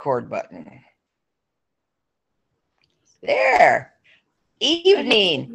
record 0.00 0.30
button. 0.30 0.80
There. 3.22 3.92
Evening. 4.58 5.54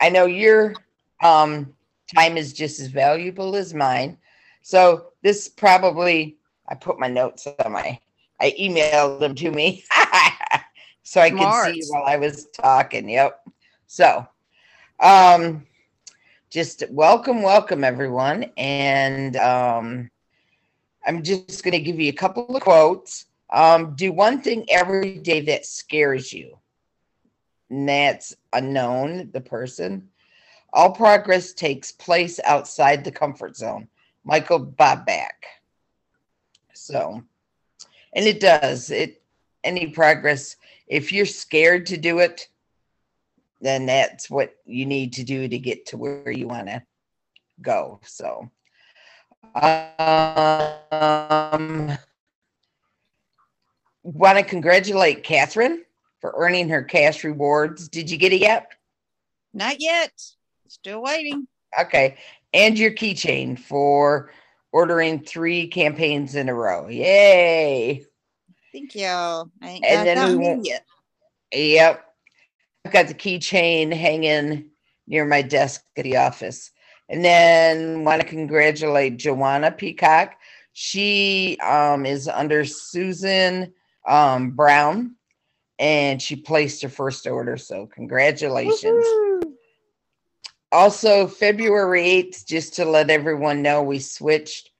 I 0.00 0.10
know 0.10 0.26
your 0.26 0.74
um, 1.20 1.74
time 2.14 2.36
is 2.36 2.52
just 2.52 2.78
as 2.78 2.86
valuable 2.86 3.56
as 3.56 3.74
mine. 3.74 4.16
So 4.62 5.06
this 5.22 5.48
probably 5.48 6.38
I 6.68 6.76
put 6.76 7.00
my 7.00 7.08
notes 7.08 7.48
on 7.64 7.72
my 7.72 7.98
I 8.40 8.54
emailed 8.60 9.18
them 9.18 9.34
to 9.34 9.50
me 9.50 9.82
so 11.02 11.20
I 11.20 11.30
Smart. 11.30 11.66
could 11.66 11.74
see 11.74 11.90
while 11.90 12.04
I 12.06 12.16
was 12.16 12.46
talking. 12.52 13.08
Yep. 13.08 13.40
So 13.88 14.24
um 15.00 15.66
just 16.48 16.84
welcome, 16.90 17.42
welcome 17.42 17.82
everyone. 17.82 18.52
And 18.56 19.34
um 19.36 20.10
I'm 21.06 21.22
just 21.22 21.64
gonna 21.64 21.80
give 21.80 21.98
you 21.98 22.08
a 22.10 22.14
couple 22.14 22.54
of 22.54 22.62
quotes. 22.62 23.26
Um, 23.52 23.94
do 23.96 24.12
one 24.12 24.40
thing 24.40 24.64
every 24.68 25.18
day 25.18 25.40
that 25.42 25.66
scares 25.66 26.32
you. 26.32 26.58
And 27.68 27.88
that's 27.88 28.34
unknown, 28.52 29.30
the 29.32 29.40
person. 29.40 30.08
All 30.72 30.92
progress 30.92 31.52
takes 31.52 31.90
place 31.90 32.38
outside 32.44 33.02
the 33.02 33.10
comfort 33.10 33.56
zone. 33.56 33.88
Michael 34.24 34.64
Bobak. 34.64 35.30
So, 36.74 37.22
and 38.12 38.26
it 38.26 38.40
does. 38.40 38.90
It 38.90 39.22
any 39.64 39.88
progress. 39.88 40.56
If 40.86 41.12
you're 41.12 41.26
scared 41.26 41.86
to 41.86 41.96
do 41.96 42.18
it, 42.20 42.48
then 43.60 43.86
that's 43.86 44.30
what 44.30 44.56
you 44.64 44.86
need 44.86 45.12
to 45.14 45.24
do 45.24 45.48
to 45.48 45.58
get 45.58 45.86
to 45.86 45.96
where 45.96 46.30
you 46.30 46.48
want 46.48 46.68
to 46.68 46.82
go. 47.60 48.00
So, 48.04 48.50
um, 50.90 51.96
want 54.02 54.38
to 54.38 54.44
congratulate 54.44 55.22
Catherine 55.24 55.84
for 56.20 56.34
earning 56.36 56.68
her 56.68 56.82
cash 56.82 57.24
rewards. 57.24 57.88
Did 57.88 58.10
you 58.10 58.16
get 58.16 58.32
it 58.32 58.40
yet? 58.40 58.68
Not 59.52 59.80
yet. 59.80 60.12
Still 60.68 61.02
waiting. 61.02 61.46
Okay. 61.80 62.16
And 62.54 62.78
your 62.78 62.92
keychain 62.92 63.58
for 63.58 64.32
ordering 64.72 65.20
three 65.24 65.66
campaigns 65.68 66.34
in 66.34 66.48
a 66.48 66.54
row. 66.54 66.88
Yay. 66.88 68.04
Thank 68.72 68.94
you. 68.94 69.06
I 69.06 69.50
ain't 69.62 69.84
And 69.84 70.06
then 70.06 70.28
we 70.28 70.36
won't- 70.36 70.66
yet. 70.66 70.84
Yep. 71.52 72.04
I've 72.84 72.92
got 72.92 73.08
the 73.08 73.14
keychain 73.14 73.92
hanging 73.92 74.70
near 75.06 75.24
my 75.26 75.42
desk 75.42 75.84
at 75.96 76.04
the 76.04 76.16
office. 76.18 76.70
And 77.10 77.24
then 77.24 78.04
want 78.04 78.22
to 78.22 78.26
congratulate 78.26 79.18
Joanna 79.18 79.72
Peacock. 79.72 80.36
She 80.72 81.58
um, 81.58 82.06
is 82.06 82.28
under 82.28 82.64
Susan 82.64 83.74
um, 84.06 84.52
Brown 84.52 85.16
and 85.80 86.22
she 86.22 86.36
placed 86.36 86.82
her 86.82 86.88
first 86.88 87.26
order. 87.26 87.56
So, 87.56 87.86
congratulations. 87.86 89.04
Woohoo. 89.04 89.42
Also, 90.70 91.26
February 91.26 92.02
8th, 92.02 92.46
just 92.46 92.74
to 92.74 92.84
let 92.84 93.10
everyone 93.10 93.60
know, 93.60 93.82
we 93.82 93.98
switched 93.98 94.70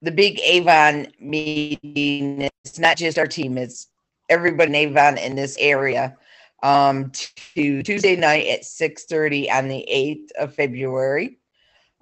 the 0.00 0.10
big 0.10 0.40
Avon 0.40 1.06
meeting. 1.20 2.48
It's 2.64 2.80
not 2.80 2.96
just 2.96 3.18
our 3.18 3.28
team, 3.28 3.56
it's 3.56 3.86
everybody 4.28 4.70
in 4.70 4.74
Avon 4.74 5.18
in 5.18 5.36
this 5.36 5.56
area. 5.60 6.16
Um, 6.64 7.10
to 7.54 7.82
Tuesday 7.82 8.16
night 8.16 8.46
at 8.46 8.62
6:30 8.62 9.50
on 9.50 9.68
the 9.68 9.86
8th 9.90 10.30
of 10.38 10.54
February. 10.54 11.38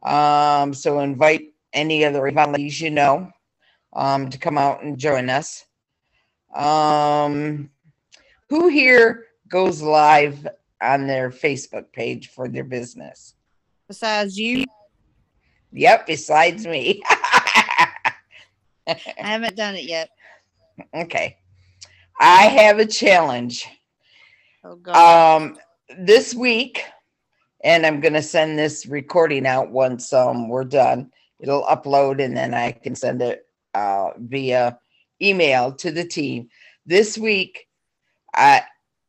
Um, 0.02 0.72
so 0.74 1.00
invite 1.00 1.52
any 1.72 2.04
other 2.04 2.26
Avon 2.26 2.52
ladies 2.52 2.80
you 2.80 2.90
know 2.90 3.30
um, 3.92 4.30
to 4.30 4.38
come 4.38 4.58
out 4.58 4.82
and 4.82 4.98
join 4.98 5.28
us. 5.28 5.64
Um, 6.54 7.70
who 8.48 8.68
here 8.68 9.26
goes 9.48 9.82
live 9.82 10.46
on 10.82 11.06
their 11.06 11.30
Facebook 11.30 11.92
page 11.92 12.30
for 12.30 12.48
their 12.48 12.64
business? 12.64 13.34
Besides 13.86 14.38
you, 14.38 14.64
Yep, 15.72 16.06
besides 16.06 16.66
me. 16.66 17.00
I 17.06 18.14
haven't 19.18 19.56
done 19.56 19.76
it 19.76 19.84
yet. 19.84 20.10
okay. 20.94 21.36
I 22.18 22.46
have 22.46 22.78
a 22.78 22.86
challenge. 22.86 23.66
Oh 24.64 24.76
God. 24.76 25.36
Um 25.36 25.58
this 25.98 26.34
week, 26.34 26.84
and 27.62 27.84
I'm 27.84 28.00
gonna 28.00 28.22
send 28.22 28.58
this 28.58 28.86
recording 28.86 29.46
out 29.46 29.70
once 29.70 30.12
um 30.12 30.48
we're 30.48 30.64
done. 30.64 31.10
It'll 31.38 31.64
upload 31.64 32.22
and 32.22 32.36
then 32.36 32.54
I 32.54 32.72
can 32.72 32.94
send 32.94 33.22
it 33.22 33.46
uh 33.74 34.10
via 34.18 34.78
email 35.22 35.72
to 35.72 35.90
the 35.90 36.04
team. 36.04 36.48
This 36.86 37.18
week, 37.18 37.68
I 38.34 38.62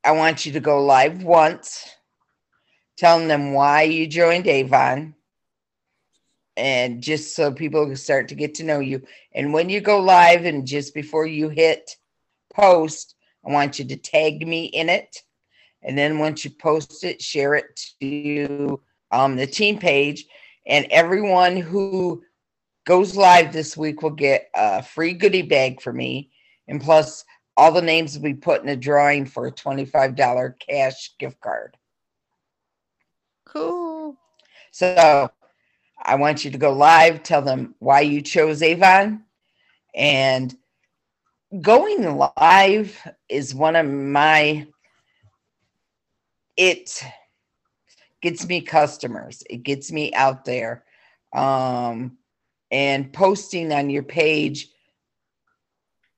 I 0.03 0.11
want 0.11 0.45
you 0.45 0.53
to 0.53 0.59
go 0.59 0.83
live 0.83 1.23
once, 1.23 1.89
telling 2.97 3.27
them 3.27 3.53
why 3.53 3.83
you 3.83 4.07
joined 4.07 4.47
Avon. 4.47 5.15
And 6.57 7.01
just 7.01 7.35
so 7.35 7.51
people 7.51 7.85
can 7.85 7.95
start 7.95 8.27
to 8.27 8.35
get 8.35 8.55
to 8.55 8.63
know 8.63 8.79
you. 8.79 9.03
And 9.33 9.53
when 9.53 9.69
you 9.69 9.79
go 9.79 9.99
live 9.99 10.45
and 10.45 10.67
just 10.67 10.93
before 10.93 11.25
you 11.25 11.49
hit 11.49 11.95
post, 12.53 13.15
I 13.45 13.51
want 13.51 13.79
you 13.79 13.85
to 13.85 13.95
tag 13.95 14.45
me 14.45 14.65
in 14.65 14.89
it. 14.89 15.23
And 15.83 15.97
then 15.97 16.19
once 16.19 16.45
you 16.45 16.51
post 16.51 17.03
it, 17.03 17.21
share 17.21 17.55
it 17.55 17.79
to 18.01 18.81
um, 19.11 19.35
the 19.35 19.47
team 19.47 19.77
page. 19.77 20.25
And 20.67 20.85
everyone 20.91 21.57
who 21.57 22.23
goes 22.85 23.15
live 23.15 23.51
this 23.51 23.75
week 23.75 24.01
will 24.01 24.11
get 24.11 24.49
a 24.55 24.83
free 24.83 25.13
goodie 25.13 25.41
bag 25.41 25.81
for 25.81 25.91
me. 25.91 26.31
And 26.67 26.79
plus, 26.81 27.25
all 27.57 27.71
the 27.71 27.81
names 27.81 28.15
will 28.15 28.23
be 28.23 28.33
put 28.33 28.63
in 28.63 28.69
a 28.69 28.75
drawing 28.75 29.25
for 29.25 29.47
a 29.47 29.51
$25 29.51 30.53
cash 30.59 31.11
gift 31.19 31.39
card. 31.41 31.77
cool. 33.45 34.15
So 34.71 35.29
I 36.01 36.15
want 36.15 36.45
you 36.45 36.51
to 36.51 36.57
go 36.57 36.71
live, 36.71 37.23
tell 37.23 37.41
them 37.41 37.75
why 37.79 38.01
you 38.01 38.21
chose 38.21 38.63
Avon. 38.63 39.23
And 39.93 40.55
going 41.61 42.17
live 42.37 42.97
is 43.27 43.53
one 43.53 43.75
of 43.75 43.85
my, 43.85 44.65
it 46.61 47.03
gets 48.21 48.47
me 48.47 48.61
customers, 48.61 49.41
it 49.49 49.63
gets 49.63 49.91
me 49.91 50.13
out 50.13 50.45
there. 50.45 50.83
Um, 51.33 52.19
and 52.69 53.11
posting 53.11 53.73
on 53.73 53.89
your 53.89 54.03
page 54.03 54.69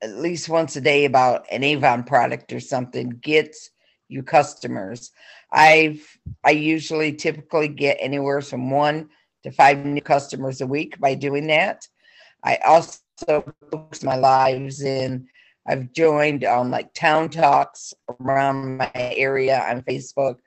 at 0.02 0.16
least 0.16 0.50
once 0.50 0.76
a 0.76 0.82
day 0.82 1.06
about 1.06 1.46
an 1.50 1.64
Avon 1.64 2.04
product 2.04 2.52
or 2.52 2.60
something 2.60 3.08
gets 3.22 3.70
you 4.08 4.22
customers. 4.22 5.12
I've 5.50 6.06
I 6.44 6.50
usually 6.50 7.14
typically 7.14 7.68
get 7.68 7.96
anywhere 7.98 8.42
from 8.42 8.70
one 8.70 9.08
to 9.44 9.50
five 9.50 9.84
new 9.84 10.02
customers 10.02 10.60
a 10.60 10.66
week 10.66 11.00
by 11.00 11.14
doing 11.14 11.46
that. 11.46 11.88
I 12.42 12.56
also 12.66 13.00
post 13.72 14.04
my 14.04 14.16
lives 14.16 14.82
in. 14.82 15.26
I've 15.66 15.92
joined 15.92 16.44
um, 16.44 16.70
like 16.70 16.92
town 16.94 17.30
talks 17.30 17.94
around 18.20 18.76
my 18.76 18.90
area 18.94 19.58
on 19.60 19.82
Facebook. 19.82 20.38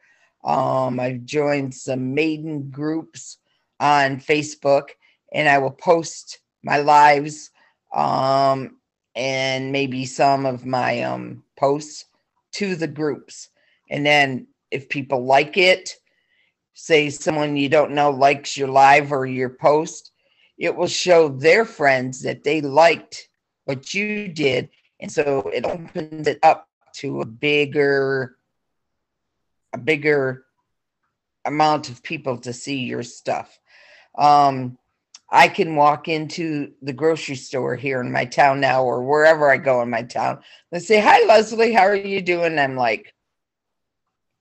Um, 0.44 1.00
I've 1.00 1.25
joined 1.25 1.73
some 1.73 2.13
Maiden 2.13 2.69
groups 2.69 3.38
on 3.79 4.17
Facebook, 4.17 4.89
and 5.33 5.50
I 5.50 5.57
will 5.57 5.72
post 5.72 6.39
my 6.63 6.77
lives 6.77 7.51
um, 7.94 8.77
and 9.16 9.72
maybe 9.72 10.06
some 10.06 10.45
of 10.45 10.66
my 10.66 11.01
um, 11.01 11.44
posts 11.57 12.06
to 12.53 12.75
the 12.75 12.88
groups. 12.88 13.50
And 13.89 14.06
then 14.06 14.47
if 14.72 14.89
people 14.89 15.25
like 15.25 15.57
it, 15.57 15.95
say 16.73 17.09
someone 17.09 17.57
you 17.57 17.69
don't 17.69 17.91
know 17.91 18.11
likes 18.11 18.56
your 18.56 18.67
live 18.67 19.11
or 19.11 19.25
your 19.25 19.50
post, 19.50 20.11
it 20.57 20.75
will 20.75 20.88
show 20.88 21.29
their 21.29 21.66
friends 21.66 22.22
that 22.22 22.44
they 22.44 22.61
liked 22.61 23.29
what 23.66 23.94
you 23.94 24.27
did. 24.27 24.69
And 24.99 25.11
so 25.11 25.49
it 25.53 25.65
opens 25.65 26.27
it 26.27 26.39
up 26.44 26.67
to 26.95 27.21
a 27.21 27.25
bigger, 27.25 28.38
a 29.73 29.77
bigger 29.77 30.45
amount 31.45 31.89
of 31.89 32.03
people 32.03 32.38
to 32.39 32.53
see 32.53 32.79
your 32.79 33.03
stuff. 33.03 33.59
Um, 34.17 34.77
I 35.29 35.47
can 35.47 35.75
walk 35.75 36.07
into 36.07 36.71
the 36.81 36.94
grocery 36.94 37.35
store 37.35 37.75
here 37.75 38.01
in 38.01 38.11
my 38.11 38.25
town 38.25 38.59
now 38.59 38.83
or 38.83 39.03
wherever 39.03 39.51
I 39.51 39.57
go 39.57 39.81
in 39.81 39.89
my 39.89 40.03
town. 40.03 40.39
They 40.71 40.79
say, 40.79 41.00
Hi, 41.00 41.25
Leslie, 41.25 41.73
how 41.73 41.83
are 41.83 41.95
you 41.95 42.21
doing? 42.21 42.57
I'm 42.57 42.75
like, 42.75 43.13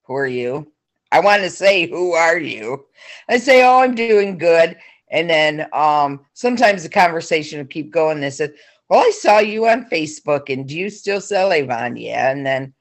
Who 0.04 0.14
are 0.14 0.26
you? 0.26 0.72
I 1.10 1.20
want 1.20 1.42
to 1.42 1.50
say, 1.50 1.88
Who 1.88 2.12
are 2.12 2.38
you? 2.38 2.86
I 3.28 3.38
say, 3.38 3.64
Oh, 3.64 3.80
I'm 3.80 3.94
doing 3.94 4.38
good. 4.38 4.76
And 5.10 5.28
then 5.30 5.68
um, 5.72 6.24
sometimes 6.34 6.82
the 6.82 6.88
conversation 6.88 7.58
will 7.58 7.66
keep 7.66 7.90
going. 7.90 8.20
They 8.20 8.30
said, 8.30 8.54
Well, 8.88 9.00
I 9.00 9.10
saw 9.10 9.38
you 9.38 9.66
on 9.66 9.90
Facebook 9.90 10.52
and 10.52 10.66
do 10.66 10.78
you 10.78 10.90
still 10.90 11.20
sell 11.20 11.52
Avon? 11.52 11.96
Yeah. 11.96 12.30
And 12.30 12.46
then 12.46 12.72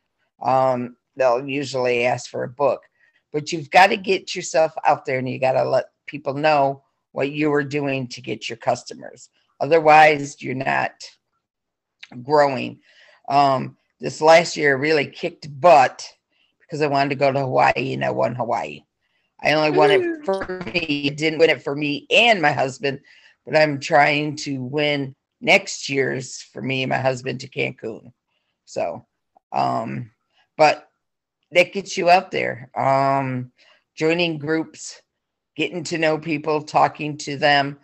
um, 0.41 0.97
they'll 1.15 1.47
usually 1.47 2.05
ask 2.05 2.29
for 2.29 2.43
a 2.43 2.49
book. 2.49 2.81
But 3.33 3.51
you've 3.51 3.71
got 3.71 3.87
to 3.87 3.97
get 3.97 4.35
yourself 4.35 4.73
out 4.85 5.05
there 5.05 5.19
and 5.19 5.27
you 5.27 5.39
got 5.39 5.53
to 5.53 5.63
let 5.63 5.85
people 6.05 6.33
know 6.33 6.83
what 7.11 7.31
you 7.31 7.51
are 7.53 7.63
doing 7.63 8.07
to 8.09 8.21
get 8.21 8.47
your 8.47 8.57
customers. 8.57 9.29
Otherwise, 9.59 10.41
you're 10.41 10.53
not 10.53 10.91
growing. 12.23 12.79
Um, 13.27 13.77
this 13.99 14.21
last 14.21 14.55
year 14.55 14.77
really 14.77 15.07
kicked 15.07 15.59
butt 15.59 16.07
because 16.61 16.81
I 16.81 16.87
wanted 16.87 17.09
to 17.09 17.15
go 17.15 17.31
to 17.31 17.39
Hawaii 17.39 17.93
and 17.93 18.05
I 18.05 18.11
won 18.11 18.35
Hawaii. 18.35 18.83
I 19.41 19.53
only 19.53 19.71
won 19.71 19.91
it 19.91 20.25
for 20.25 20.61
me, 20.65 21.09
didn't 21.09 21.39
win 21.39 21.49
it 21.49 21.63
for 21.63 21.75
me 21.75 22.05
and 22.09 22.41
my 22.41 22.51
husband, 22.51 22.99
but 23.45 23.55
I'm 23.55 23.79
trying 23.79 24.35
to 24.37 24.63
win 24.63 25.15
next 25.45 25.89
year's 25.89 26.41
for 26.41 26.61
me 26.61 26.83
and 26.83 26.89
my 26.89 26.97
husband 26.97 27.39
to 27.39 27.49
Cancun. 27.49 28.11
So, 28.65 29.05
um, 29.53 30.11
but 30.57 30.89
that 31.51 31.71
gets 31.71 31.97
you 31.97 32.09
out 32.09 32.31
there. 32.31 32.71
Um, 32.75 33.51
joining 33.95 34.39
groups, 34.39 35.01
getting 35.55 35.83
to 35.85 35.99
know 35.99 36.17
people, 36.17 36.63
talking 36.63 37.17
to 37.19 37.37
them. 37.37 37.77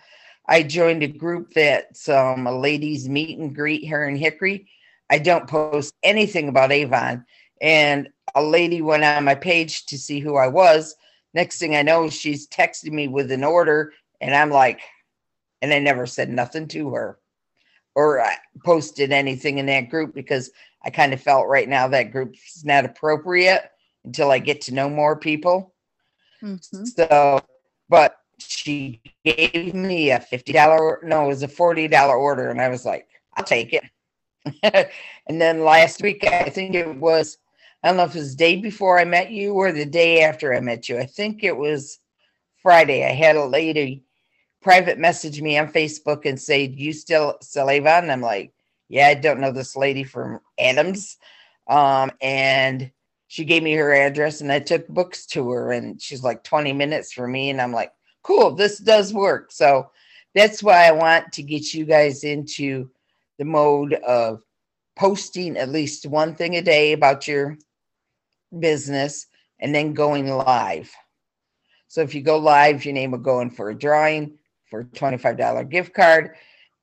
I 0.47 0.63
joined 0.63 1.03
a 1.03 1.07
group 1.07 1.53
that's 1.53 2.09
um, 2.09 2.47
a 2.47 2.51
ladies 2.51 3.07
meet 3.07 3.37
and 3.37 3.55
greet 3.55 3.83
here 3.83 4.05
in 4.05 4.15
Hickory. 4.15 4.67
I 5.09 5.19
don't 5.19 5.47
post 5.47 5.93
anything 6.01 6.49
about 6.49 6.71
Avon. 6.71 7.25
And 7.61 8.09
a 8.33 8.41
lady 8.41 8.81
went 8.81 9.03
on 9.03 9.23
my 9.23 9.35
page 9.35 9.85
to 9.85 9.99
see 9.99 10.19
who 10.19 10.35
I 10.35 10.47
was. 10.47 10.95
Next 11.35 11.59
thing 11.59 11.75
I 11.75 11.83
know, 11.83 12.09
she's 12.09 12.47
texting 12.47 12.91
me 12.91 13.07
with 13.07 13.31
an 13.31 13.43
order, 13.43 13.93
and 14.19 14.35
I'm 14.35 14.49
like, 14.49 14.81
and 15.61 15.71
I 15.71 15.79
never 15.79 16.05
said 16.05 16.29
nothing 16.29 16.67
to 16.69 16.89
her 16.89 17.20
or 17.95 18.21
I 18.21 18.37
posted 18.63 19.11
anything 19.11 19.57
in 19.57 19.65
that 19.67 19.89
group 19.89 20.13
because 20.13 20.51
I 20.83 20.89
kind 20.89 21.13
of 21.13 21.21
felt 21.21 21.47
right 21.47 21.67
now 21.67 21.87
that 21.89 22.11
group's 22.11 22.63
not 22.63 22.85
appropriate 22.85 23.63
until 24.05 24.31
I 24.31 24.39
get 24.39 24.61
to 24.61 24.73
know 24.73 24.89
more 24.89 25.15
people. 25.15 25.73
Mm-hmm. 26.41 26.85
So, 26.85 27.39
but 27.89 28.17
she 28.39 29.01
gave 29.23 29.73
me 29.75 30.11
a 30.11 30.19
$50, 30.19 31.03
no, 31.03 31.25
it 31.25 31.27
was 31.27 31.43
a 31.43 31.47
$40 31.47 32.09
order. 32.09 32.49
And 32.49 32.61
I 32.61 32.69
was 32.69 32.85
like, 32.85 33.07
I'll 33.35 33.43
take 33.43 33.73
it. 33.73 33.83
and 35.27 35.41
then 35.41 35.63
last 35.63 36.01
week, 36.01 36.25
I 36.25 36.49
think 36.49 36.73
it 36.73 36.95
was, 36.95 37.37
I 37.83 37.89
don't 37.89 37.97
know 37.97 38.03
if 38.03 38.15
it 38.15 38.19
was 38.19 38.35
the 38.35 38.37
day 38.37 38.55
before 38.61 38.99
I 38.99 39.05
met 39.05 39.31
you 39.31 39.53
or 39.53 39.71
the 39.71 39.85
day 39.85 40.23
after 40.23 40.53
I 40.53 40.61
met 40.61 40.89
you. 40.89 40.97
I 40.97 41.05
think 41.05 41.43
it 41.43 41.55
was 41.55 41.99
Friday. 42.61 43.05
I 43.05 43.11
had 43.11 43.35
a 43.35 43.45
lady 43.45 44.03
private 44.61 44.97
message 44.97 45.41
me 45.41 45.57
on 45.57 45.71
Facebook 45.71 46.25
and 46.25 46.39
say, 46.39 46.67
Do 46.67 46.81
you 46.81 46.93
still 46.93 47.37
sell 47.41 47.69
Avon? 47.69 48.03
And 48.03 48.11
I'm 48.11 48.21
like, 48.21 48.53
Yeah, 48.89 49.07
I 49.07 49.15
don't 49.15 49.39
know 49.39 49.51
this 49.51 49.75
lady 49.75 50.03
from 50.03 50.39
Adams. 50.59 51.17
Um, 51.67 52.11
and 52.21 52.91
she 53.27 53.45
gave 53.45 53.63
me 53.63 53.73
her 53.73 53.93
address 53.93 54.41
and 54.41 54.51
I 54.51 54.59
took 54.59 54.87
books 54.89 55.25
to 55.27 55.49
her 55.51 55.71
and 55.71 56.01
she's 56.01 56.23
like 56.23 56.43
20 56.43 56.73
minutes 56.73 57.13
for 57.13 57.27
me. 57.27 57.49
And 57.49 57.61
I'm 57.61 57.71
like, 57.71 57.93
cool, 58.23 58.51
this 58.51 58.77
does 58.77 59.13
work. 59.13 59.53
So 59.53 59.89
that's 60.35 60.61
why 60.61 60.85
I 60.85 60.91
want 60.91 61.31
to 61.33 61.43
get 61.43 61.73
you 61.73 61.85
guys 61.85 62.25
into 62.25 62.89
the 63.37 63.45
mode 63.45 63.93
of 63.93 64.43
posting 64.97 65.55
at 65.55 65.69
least 65.69 66.05
one 66.05 66.35
thing 66.35 66.57
a 66.57 66.61
day 66.61 66.91
about 66.91 67.25
your 67.25 67.57
business 68.59 69.27
and 69.59 69.73
then 69.73 69.93
going 69.93 70.27
live. 70.27 70.91
So 71.87 72.01
if 72.01 72.13
you 72.13 72.21
go 72.21 72.37
live, 72.37 72.83
your 72.83 72.93
name 72.93 73.11
will 73.11 73.19
go 73.19 73.39
in 73.39 73.49
for 73.49 73.69
a 73.69 73.77
drawing 73.77 74.37
for 74.71 74.85
$25 74.85 75.69
gift 75.69 75.93
card 75.93 76.31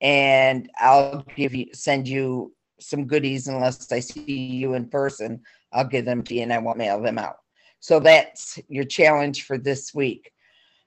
and 0.00 0.70
I'll 0.78 1.26
give 1.34 1.54
you 1.54 1.66
send 1.72 2.06
you 2.06 2.52
some 2.78 3.06
goodies 3.06 3.48
unless 3.48 3.90
I 3.90 3.98
see 3.98 4.32
you 4.32 4.74
in 4.74 4.88
person. 4.88 5.40
I'll 5.72 5.88
give 5.88 6.04
them 6.04 6.22
to 6.22 6.34
you 6.34 6.42
and 6.42 6.52
I 6.52 6.58
won't 6.58 6.78
mail 6.78 7.02
them 7.02 7.18
out. 7.18 7.38
So 7.80 7.98
that's 7.98 8.60
your 8.68 8.84
challenge 8.84 9.42
for 9.42 9.58
this 9.58 9.92
week. 9.92 10.30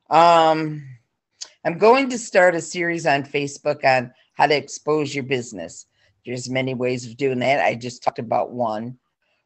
Um, 0.09 0.83
I'm 1.65 1.77
going 1.77 2.09
to 2.09 2.18
start 2.18 2.56
a 2.56 2.62
series 2.62 3.06
on 3.06 3.24
Facebook 3.24 3.83
on 3.83 4.13
how 4.33 4.48
to 4.48 4.56
expose 4.56 5.13
your 5.13 5.24
business. 5.24 5.86
There's 6.25 6.50
many 6.50 6.74
ways 6.74 7.06
of 7.06 7.18
doing 7.18 7.39
that. 7.39 7.63
I 7.63 7.75
just 7.75 8.03
talked 8.03 8.19
about 8.19 8.51
one. 8.51 8.98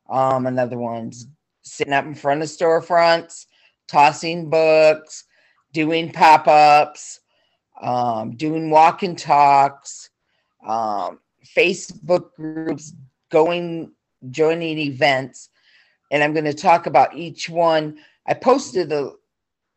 Um, 0.10 0.46
another 0.46 0.78
one's 0.78 1.28
sitting 1.64 1.94
up 1.94 2.06
in 2.06 2.16
front 2.16 2.42
of 2.42 2.48
storefronts, 2.48 3.48
tossing 3.88 4.50
books, 4.50 5.24
doing 5.74 6.12
pop-ups, 6.12 7.20
um, 7.82 8.36
doing 8.36 8.70
walk 8.70 9.04
and 9.04 9.18
talks, 9.18 10.10
um, 10.66 11.20
Facebook 11.46 12.34
groups, 12.36 12.94
going, 13.32 13.92
joining 14.30 14.78
events. 14.78 15.50
And 16.12 16.24
I'm 16.24 16.34
going 16.34 16.46
to 16.46 16.54
talk 16.54 16.86
about 16.86 17.16
each 17.16 17.50
one. 17.50 17.98
I 18.28 18.34
posted 18.34 18.92
a 18.92 19.12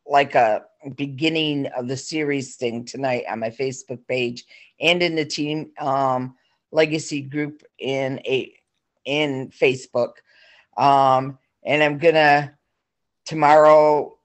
like 0.06 0.34
a 0.34 0.64
beginning 0.96 1.66
of 1.76 1.88
the 1.88 1.96
series 1.96 2.56
thing 2.56 2.84
tonight 2.84 3.24
on 3.28 3.40
my 3.40 3.50
Facebook 3.50 4.06
page 4.06 4.44
and 4.80 5.02
in 5.02 5.14
the 5.14 5.24
team 5.24 5.70
um, 5.78 6.34
legacy 6.70 7.20
group 7.20 7.62
in 7.78 8.20
a 8.26 8.52
in 9.04 9.50
Facebook. 9.50 10.12
Um, 10.76 11.38
and 11.64 11.82
I'm 11.82 11.98
gonna 11.98 12.54
tomorrow 13.24 14.17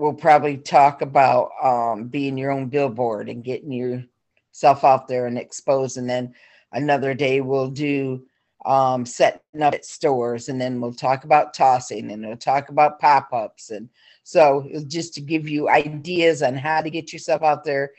we'll 0.00 0.14
probably 0.14 0.56
talk 0.56 1.02
about 1.02 1.50
um, 1.62 2.08
being 2.08 2.38
your 2.38 2.50
own 2.50 2.68
billboard 2.68 3.28
and 3.28 3.44
getting 3.44 3.70
yourself 3.70 4.82
out 4.82 5.06
there 5.06 5.26
and 5.26 5.36
exposed. 5.36 5.98
And 5.98 6.08
then 6.08 6.34
another 6.72 7.12
day 7.12 7.42
we'll 7.42 7.68
do 7.68 8.22
um, 8.64 9.04
setting 9.04 9.62
up 9.62 9.74
at 9.74 9.84
stores, 9.84 10.48
and 10.48 10.58
then 10.58 10.80
we'll 10.80 10.94
talk 10.94 11.24
about 11.24 11.52
tossing, 11.52 12.10
and 12.10 12.26
we'll 12.26 12.36
talk 12.36 12.70
about 12.70 12.98
pop 12.98 13.28
ups. 13.32 13.70
And 13.70 13.90
so, 14.22 14.66
just 14.86 15.14
to 15.14 15.20
give 15.20 15.48
you 15.48 15.68
ideas 15.68 16.42
on 16.42 16.54
how 16.54 16.80
to 16.80 16.90
get 16.90 17.12
yourself 17.12 17.42
out 17.42 17.64
there, 17.64 17.92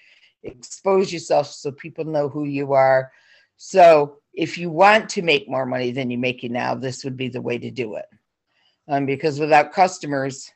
expose 0.44 1.13
yourself 1.13 1.48
so 1.48 1.71
people 1.71 2.06
know 2.06 2.30
who 2.30 2.45
you 2.45 2.74
are. 2.74 3.12
So, 3.57 4.18
if 4.33 4.57
you 4.57 4.69
want 4.69 5.09
to 5.09 5.21
make 5.21 5.50
more 5.50 5.65
money 5.65 5.92
than 5.92 6.09
you're 6.09 6.19
making 6.19 6.53
now, 6.53 6.75
this 6.75 7.03
would 7.03 7.18
be 7.18 7.27
the 7.27 7.42
way 7.42 7.57
to 7.57 7.71
do 7.71 7.95
it. 7.95 8.06
Um, 8.88 9.06
because 9.06 9.39
without 9.39 9.74
customers, 9.74 10.51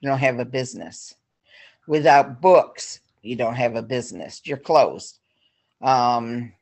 you 0.00 0.08
don't 0.08 0.18
have 0.18 0.38
a 0.38 0.44
business. 0.44 1.14
Without 1.86 2.40
books, 2.40 3.00
you 3.22 3.36
don't 3.36 3.54
have 3.54 3.76
a 3.76 3.82
business. 3.82 4.42
You're 4.44 4.56
closed. 4.56 5.18
Um, 5.80 6.52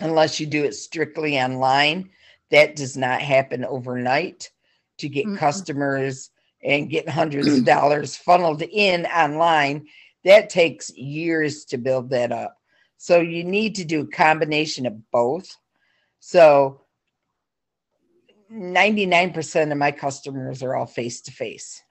unless 0.00 0.40
you 0.40 0.46
do 0.46 0.64
it 0.64 0.74
strictly 0.74 1.38
online. 1.38 2.10
That 2.50 2.76
does 2.76 2.96
not 2.96 3.20
happen 3.20 3.64
overnight 3.64 4.50
to 4.98 5.08
get 5.08 5.26
mm-hmm. 5.26 5.36
customers 5.36 6.30
and 6.62 6.90
get 6.90 7.08
hundreds 7.08 7.48
of 7.48 7.64
dollars 7.64 8.16
funneled 8.16 8.62
in 8.62 9.06
online. 9.06 9.86
That 10.24 10.50
takes 10.50 10.90
years 10.96 11.64
to 11.66 11.78
build 11.78 12.10
that 12.10 12.30
up. 12.30 12.56
So 12.98 13.20
you 13.20 13.42
need 13.42 13.74
to 13.76 13.84
do 13.84 14.02
a 14.02 14.06
combination 14.06 14.86
of 14.86 15.10
both. 15.10 15.56
So 16.20 16.82
99% 18.52 19.72
of 19.72 19.78
my 19.78 19.90
customers 19.90 20.62
are 20.62 20.76
all 20.76 20.86
face 20.86 21.20
to 21.22 21.32
face. 21.32 21.82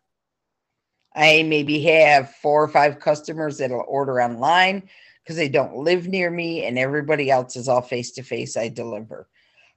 I 1.16 1.44
maybe 1.44 1.82
have 1.84 2.34
four 2.36 2.64
or 2.64 2.68
five 2.68 3.00
customers 3.00 3.58
that'll 3.58 3.84
order 3.88 4.22
online 4.22 4.90
because 5.24 5.36
they 5.36 5.50
don't 5.50 5.76
live 5.76 6.08
near 6.08 6.30
me, 6.32 6.66
and 6.66 6.80
everybody 6.80 7.30
else 7.30 7.56
is 7.56 7.68
all 7.68 7.82
face 7.82 8.12
to 8.12 8.24
face. 8.24 8.58
I 8.58 8.70
deliver. 8.70 9.28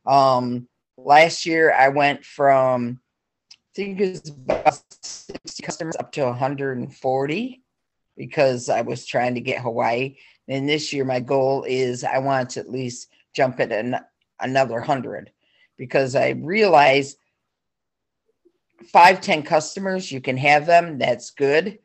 Um, 0.06 0.68
last 0.96 1.46
year, 1.46 1.72
I 1.72 1.88
went 1.88 2.24
from 2.24 3.00
I 3.52 3.74
think 3.74 4.00
it 4.00 4.10
was 4.10 4.28
about 4.30 4.82
60 5.02 5.62
customers 5.62 5.96
up 5.98 6.12
to 6.12 6.24
140 6.24 7.62
because 8.16 8.68
I 8.68 8.82
was 8.82 9.04
trying 9.04 9.34
to 9.34 9.40
get 9.40 9.62
Hawaii. 9.62 10.16
And 10.46 10.68
this 10.68 10.92
year, 10.92 11.04
my 11.04 11.18
goal 11.18 11.64
is 11.66 12.04
I 12.04 12.18
want 12.18 12.50
to 12.50 12.60
at 12.60 12.70
least 12.70 13.08
jump 13.34 13.58
at 13.58 13.72
an, 13.72 13.96
another 14.38 14.74
100 14.74 15.32
because 15.76 16.14
I 16.14 16.30
realize 16.30 17.16
five, 18.92 19.20
10 19.20 19.42
customers, 19.42 20.10
you 20.10 20.20
can 20.20 20.36
have 20.36 20.66
them. 20.66 20.98
That's 20.98 21.30
good. 21.30 21.78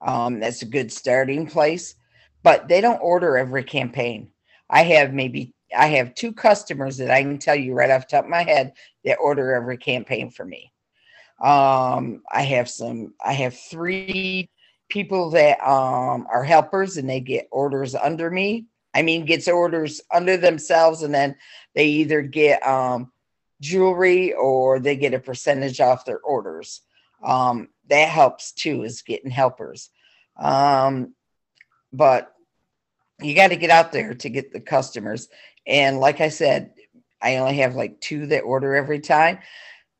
Um, 0.00 0.40
that's 0.40 0.62
a 0.62 0.66
good 0.66 0.92
starting 0.92 1.46
place, 1.46 1.94
but 2.42 2.68
they 2.68 2.80
don't 2.80 3.00
order 3.00 3.36
every 3.36 3.64
campaign. 3.64 4.30
I 4.68 4.82
have 4.82 5.12
maybe 5.12 5.54
I 5.76 5.86
have 5.88 6.14
two 6.14 6.32
customers 6.32 6.96
that 6.98 7.10
I 7.10 7.22
can 7.22 7.38
tell 7.38 7.54
you 7.54 7.74
right 7.74 7.90
off 7.90 8.06
top 8.06 8.24
of 8.24 8.30
my 8.30 8.42
head 8.42 8.72
that 9.04 9.18
order 9.20 9.54
every 9.54 9.76
campaign 9.76 10.30
for 10.30 10.44
me. 10.44 10.72
Um, 11.40 12.22
I 12.30 12.42
have 12.42 12.68
some, 12.68 13.14
I 13.24 13.32
have 13.32 13.58
three 13.58 14.48
people 14.88 15.30
that 15.30 15.60
um, 15.66 16.26
are 16.32 16.44
helpers 16.44 16.96
and 16.96 17.08
they 17.08 17.20
get 17.20 17.48
orders 17.50 17.94
under 17.94 18.30
me. 18.30 18.66
I 18.94 19.02
mean, 19.02 19.24
gets 19.24 19.48
orders 19.48 20.00
under 20.12 20.36
themselves 20.36 21.02
and 21.02 21.14
then 21.14 21.36
they 21.74 21.86
either 21.86 22.22
get 22.22 22.64
um, 22.66 23.10
jewelry 23.62 24.34
or 24.34 24.80
they 24.80 24.96
get 24.96 25.14
a 25.14 25.20
percentage 25.20 25.80
off 25.80 26.04
their 26.04 26.18
orders. 26.18 26.82
Um, 27.22 27.68
that 27.88 28.08
helps 28.08 28.52
too, 28.52 28.82
is 28.82 29.02
getting 29.02 29.30
helpers. 29.30 29.88
Um, 30.36 31.14
but 31.92 32.34
you 33.20 33.34
got 33.34 33.48
to 33.48 33.56
get 33.56 33.70
out 33.70 33.92
there 33.92 34.14
to 34.14 34.28
get 34.28 34.52
the 34.52 34.60
customers. 34.60 35.28
And 35.66 36.00
like 36.00 36.20
I 36.20 36.28
said, 36.28 36.72
I 37.22 37.36
only 37.36 37.58
have 37.58 37.76
like 37.76 38.00
two 38.00 38.26
that 38.26 38.40
order 38.40 38.74
every 38.74 38.98
time. 38.98 39.38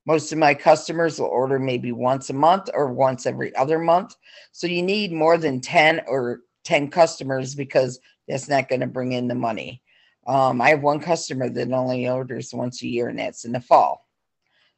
Most 0.05 0.33
of 0.33 0.39
my 0.39 0.55
customers 0.55 1.21
will 1.21 1.29
order 1.29 1.61
maybe 1.61 1.93
once 1.93 2.29
a 2.31 2.35
month 2.35 2.69
or 2.75 2.93
once 2.93 3.27
every 3.27 3.55
other 3.55 3.79
month. 3.79 4.17
So 4.51 4.67
you 4.67 4.83
need 4.83 5.13
more 5.13 5.39
than 5.39 5.61
10 5.61 6.03
or 6.09 6.41
10 6.65 6.91
customers 6.91 7.55
because 7.55 8.01
that's 8.27 8.49
not 8.49 8.69
going 8.69 8.81
to 8.81 8.89
bring 8.89 9.13
in 9.13 9.29
the 9.29 9.37
money. 9.37 9.83
Um, 10.27 10.61
I 10.61 10.71
have 10.71 10.83
one 10.83 11.01
customer 11.01 11.49
that 11.49 11.73
only 11.73 12.09
orders 12.09 12.55
once 12.55 12.83
a 12.83 12.87
year, 12.87 13.09
and 13.09 13.19
that's 13.19 13.45
in 13.45 13.53
the 13.53 13.61
fall. 13.61 14.07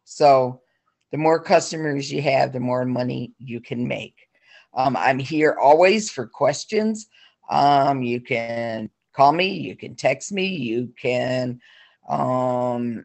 So 0.05 0.63
the 1.13 1.19
more 1.19 1.41
customers 1.41 2.11
you 2.11 2.23
have, 2.23 2.53
the 2.53 2.61
more 2.61 2.85
money 2.85 3.33
you 3.39 3.61
can 3.61 3.87
make. 3.87 4.17
Um, 4.75 4.97
I'm 4.97 5.19
here 5.19 5.57
always 5.61 6.11
for 6.11 6.27
questions. 6.27 7.07
Um, 7.49 8.03
you 8.03 8.21
can 8.21 8.91
call 9.15 9.33
me, 9.33 9.55
you 9.59 9.77
can 9.77 9.95
text 9.97 10.33
me, 10.33 10.47
you 10.47 10.93
can 11.01 11.61
um, 12.09 13.05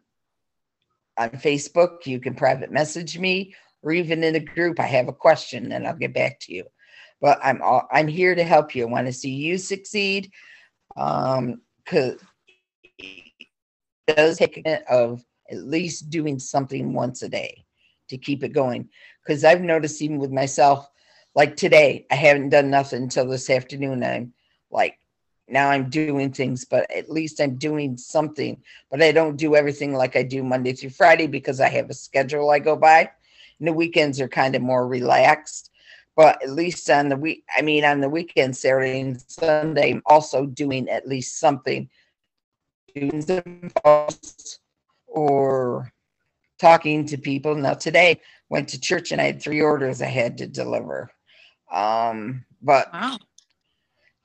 on 1.17 1.29
Facebook, 1.31 2.05
you 2.05 2.19
can 2.19 2.33
private 2.35 2.71
message 2.71 3.19
me, 3.19 3.53
or 3.83 3.91
even 3.91 4.23
in 4.23 4.35
a 4.35 4.39
group. 4.39 4.79
I 4.79 4.85
have 4.85 5.09
a 5.09 5.13
question, 5.13 5.71
and 5.71 5.85
I'll 5.85 5.95
get 5.95 6.13
back 6.13 6.39
to 6.41 6.53
you. 6.53 6.65
But 7.21 7.39
I'm 7.43 7.61
all, 7.61 7.87
I'm 7.91 8.07
here 8.07 8.33
to 8.33 8.43
help 8.43 8.73
you. 8.73 8.87
I 8.87 8.89
want 8.89 9.07
to 9.07 9.13
see 9.13 9.31
you 9.31 9.57
succeed. 9.57 10.31
Um, 10.95 11.61
because 11.89 12.13
it 12.13 12.21
does 14.07 14.37
take 14.37 14.57
a 14.57 14.61
minute 14.63 14.85
of 14.89 15.23
at 15.49 15.63
least 15.63 16.09
doing 16.09 16.39
something 16.39 16.93
once 16.93 17.21
a 17.21 17.29
day 17.29 17.65
to 18.09 18.17
keep 18.17 18.43
it 18.43 18.49
going. 18.49 18.89
Because 19.23 19.43
I've 19.43 19.61
noticed 19.61 20.01
even 20.01 20.17
with 20.17 20.31
myself, 20.31 20.89
like 21.35 21.55
today, 21.55 22.05
I 22.11 22.15
haven't 22.15 22.49
done 22.49 22.69
nothing 22.69 23.03
until 23.03 23.27
this 23.27 23.49
afternoon. 23.49 24.03
I'm 24.03 24.33
like, 24.71 24.99
now 25.47 25.69
I'm 25.69 25.89
doing 25.89 26.31
things, 26.31 26.65
but 26.65 26.89
at 26.91 27.09
least 27.09 27.39
I'm 27.39 27.55
doing 27.55 27.97
something. 27.97 28.61
But 28.91 29.01
I 29.01 29.11
don't 29.11 29.37
do 29.37 29.55
everything 29.55 29.93
like 29.93 30.15
I 30.15 30.23
do 30.23 30.43
Monday 30.43 30.73
through 30.73 30.91
Friday 30.91 31.27
because 31.27 31.59
I 31.59 31.69
have 31.69 31.89
a 31.89 31.93
schedule 31.93 32.49
I 32.49 32.59
go 32.59 32.75
by. 32.75 33.09
And 33.59 33.67
the 33.67 33.73
weekends 33.73 34.21
are 34.21 34.27
kind 34.27 34.55
of 34.55 34.61
more 34.61 34.87
relaxed. 34.87 35.71
But 36.15 36.41
at 36.43 36.51
least 36.51 36.89
on 36.89 37.09
the 37.09 37.15
week, 37.15 37.45
I 37.55 37.61
mean, 37.61 37.85
on 37.85 38.01
the 38.01 38.09
weekend, 38.09 38.55
Saturday 38.57 38.99
and 38.99 39.21
Sunday, 39.27 39.91
I'm 39.91 40.01
also 40.05 40.45
doing 40.45 40.89
at 40.89 41.07
least 41.07 41.39
something, 41.39 41.89
doing 42.95 43.21
some 43.21 43.71
posts 43.83 44.59
or 45.07 45.91
talking 46.59 47.05
to 47.07 47.17
people. 47.17 47.55
Now 47.55 47.73
today 47.73 48.19
went 48.49 48.69
to 48.69 48.79
church 48.79 49.11
and 49.11 49.21
I 49.21 49.25
had 49.25 49.41
three 49.41 49.61
orders 49.61 50.01
I 50.01 50.07
had 50.07 50.37
to 50.39 50.47
deliver. 50.47 51.11
Um, 51.71 52.45
but 52.61 52.91
Wow. 52.93 53.17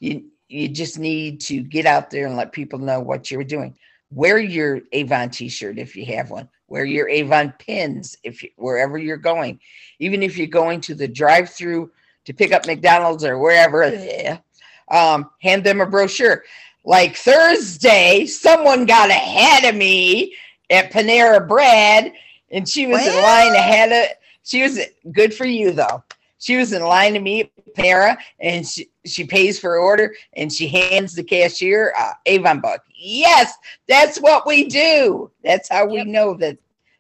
you 0.01 0.31
you 0.49 0.69
just 0.69 0.99
need 0.99 1.41
to 1.41 1.63
get 1.63 1.87
out 1.87 2.11
there 2.11 2.27
and 2.27 2.37
let 2.37 2.53
people 2.53 2.79
know 2.79 3.01
what 3.01 3.31
you're 3.31 3.45
doing. 3.45 3.77
Wear 4.11 4.39
your 4.39 4.81
Avon 4.93 5.31
t-shirt 5.31 5.79
if 5.79 5.97
you 5.97 6.05
have 6.07 6.31
one. 6.31 6.49
Wear 6.69 6.85
your 6.85 7.09
Avon 7.09 7.53
pins 7.59 8.17
if 8.23 8.43
you, 8.43 8.51
wherever 8.57 8.99
you're 8.99 9.17
going. 9.17 9.59
Even 9.99 10.23
if 10.23 10.37
you're 10.37 10.47
going 10.47 10.81
to 10.83 10.95
the 10.95 11.09
drive-through 11.09 11.91
to 12.27 12.33
pick 12.35 12.53
up 12.53 12.67
McDonald's 12.67 13.25
or 13.25 13.39
wherever, 13.39 13.89
yeah, 13.89 14.39
um, 14.91 15.31
hand 15.41 15.65
them 15.65 15.81
a 15.81 15.87
brochure. 15.87 16.45
Like 16.85 17.17
Thursday, 17.17 18.27
someone 18.27 18.85
got 18.85 19.11
ahead 19.11 19.65
of 19.65 19.75
me 19.75 20.35
at 20.71 20.93
Panera 20.93 21.47
Bread, 21.47 22.13
and 22.51 22.69
she 22.69 22.87
was 22.87 23.07
in 23.07 23.23
line 23.23 23.55
ahead 23.55 23.91
of. 23.93 24.17
She 24.43 24.63
was 24.63 24.79
good 25.13 25.33
for 25.33 25.47
you 25.47 25.71
though. 25.71 26.03
She 26.39 26.59
was 26.59 26.75
in 26.75 26.83
line 26.83 27.15
to 27.15 27.21
meet 27.21 27.51
Panera, 27.75 28.19
and 28.39 28.67
she 28.67 28.91
she 29.07 29.25
pays 29.25 29.59
for 29.59 29.71
her 29.71 29.79
order, 29.79 30.15
and 30.35 30.53
she 30.53 30.69
hands 30.69 31.15
the 31.15 31.25
cashier 31.25 31.95
a 31.99 32.13
Avon 32.27 32.61
book. 32.61 32.83
Yes, 32.95 33.55
that's 33.89 34.19
what 34.19 34.47
we 34.47 34.65
do. 34.65 35.31
That's 35.43 35.71
how 35.71 35.87
we 35.87 35.99
Yep. 35.99 36.07
know 36.07 36.35
that. 36.35 36.59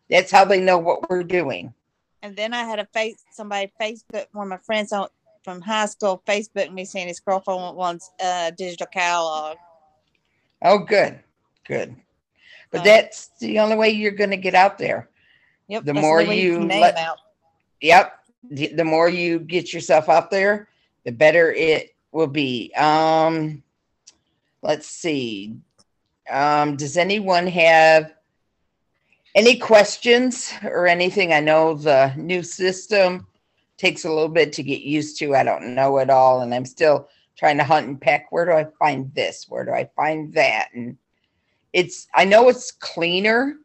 That's 0.09 0.31
how 0.31 0.47
they 0.47 0.61
know 0.61 0.79
what 0.79 1.11
we're 1.11 1.23
doing. 1.23 1.75
And 2.23 2.35
then 2.35 2.55
I 2.55 2.65
had 2.65 2.79
a 2.79 2.87
face 2.87 3.23
somebody 3.31 3.71
Facebook 3.79 4.27
one 4.33 4.47
of 4.47 4.49
my 4.51 4.59
friends 4.59 4.93
on 4.93 5.09
from 5.43 5.61
high 5.61 5.87
school 5.87 6.23
Facebook 6.27 6.73
me 6.73 6.87
saying 6.87 7.09
his 7.09 7.21
girlfriend 7.21 7.77
wants 7.77 8.11
a 8.19 8.51
digital 8.57 8.87
catalog. 8.87 9.59
Oh, 10.65 10.79
good, 10.79 11.21
good. 11.67 11.95
But 12.71 12.79
So- 12.79 12.85
that's 12.85 13.29
the 13.39 13.59
only 13.61 13.77
way 13.77 13.91
you're 13.91 14.13
going 14.13 14.31
to 14.31 14.37
get 14.37 14.55
out 14.55 14.79
there. 14.79 15.09
Yep. 15.69 15.85
The 15.85 15.93
that's 15.93 16.03
more 16.03 16.21
you 16.23 16.61
name 16.61 16.81
let- 16.81 16.97
out. 16.97 17.19
Yep. 17.81 18.13
The, 18.51 18.67
the 18.69 18.85
more 18.85 19.09
you 19.09 19.39
get 19.39 19.73
yourself 19.73 20.09
out 20.09 20.31
there, 20.31 20.69
the 21.05 21.13
better 21.13 21.53
it 21.53 21.95
will 22.13 22.27
be. 22.27 22.73
Um, 22.77 23.63
let's 24.63 24.87
see. 24.87 25.57
Um, 26.31 26.77
does 26.77 26.97
anyone 26.97 27.47
have 27.47 28.13
any 29.35 29.59
questions 29.59 30.53
or 30.63 30.87
anything? 30.87 31.33
I 31.33 31.41
know 31.41 31.75
the 31.75 32.13
new 32.17 32.43
system 32.43 33.27
takes 33.79 34.05
a 34.05 34.11
little 34.11 34.29
bit 34.29 34.53
to 34.55 34.63
get 34.63 34.83
used 34.83 35.19
to. 35.19 35.35
I 35.35 35.43
don't 35.43 35.75
know 35.75 35.99
it 35.99 36.11
all, 36.11 36.43
and 36.43 36.55
I'm 36.55 36.65
still 36.67 37.09
trying 37.37 37.59
to 37.59 37.65
hunt 37.65 37.87
and 37.87 38.01
peck. 38.01 38.27
Where 38.31 38.45
do 38.45 38.53
I 38.53 38.67
find 38.79 39.13
this? 39.15 39.47
Where 39.49 39.65
do 39.65 39.73
I 39.73 39.89
find 39.97 40.33
that? 40.35 40.69
And 40.75 40.97
it's 41.73 42.07
I 42.15 42.25
know 42.25 42.49
it's 42.49 42.71
cleaner. 42.71 43.57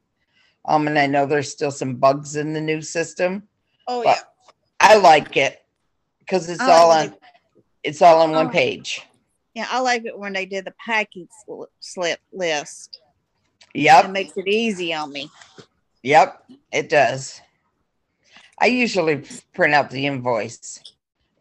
Um, 0.65 0.87
and 0.87 0.99
I 0.99 1.07
know 1.07 1.25
there's 1.25 1.51
still 1.51 1.71
some 1.71 1.95
bugs 1.95 2.35
in 2.35 2.53
the 2.53 2.61
new 2.61 2.81
system. 2.81 3.47
Oh 3.87 4.03
yeah. 4.03 4.19
I 4.79 4.97
like 4.97 5.35
it 5.37 5.63
because 6.19 6.49
it's 6.49 6.61
I 6.61 6.71
all 6.71 6.89
when 6.89 7.09
on 7.11 7.15
it's 7.83 8.01
all 8.01 8.21
on 8.21 8.31
one 8.31 8.47
Oh. 8.47 8.49
page. 8.49 9.01
Yeah, 9.55 9.67
I 9.69 9.79
like 9.79 10.05
it 10.05 10.17
when 10.17 10.33
they 10.33 10.45
did 10.45 10.65
the 10.65 10.73
packing 10.85 11.27
sl- 11.45 11.63
slip 11.79 12.19
list. 12.31 13.01
It 13.73 13.81
Yep, 13.81 14.11
makes 14.11 14.37
it 14.37 14.47
easy 14.47 14.93
on 14.93 15.11
me. 15.11 15.29
yep, 16.03 16.43
it 16.71 16.89
does. 16.89 17.41
I 18.59 18.67
usually 18.67 19.23
print 19.53 19.73
out 19.73 19.89
the 19.89 20.05
invoice 20.05 20.81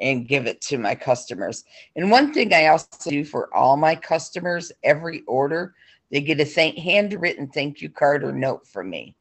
and 0.01 0.29
give 0.29 0.47
it 0.47 0.61
to 0.63 0.79
my 0.79 0.95
customers. 0.95 1.65
And 1.97 2.11
one 2.11 2.33
thing 2.33 2.53
I 2.53 2.67
also 2.67 3.11
do 3.11 3.25
for 3.25 3.55
all 3.55 3.77
my 3.77 3.95
customers, 3.95 4.71
every 4.83 5.23
order, 5.27 5.75
they 6.11 6.21
get 6.21 6.41
a 6.41 6.45
thank 6.45 6.79
handwritten 6.79 7.49
thank 7.49 7.81
you 7.81 7.91
card 7.91 8.25
or 8.25 8.33
note 8.33 8.67
from 8.67 8.91
me. 8.91 9.15